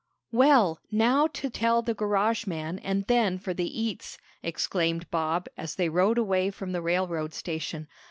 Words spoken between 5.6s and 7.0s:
they rode away from the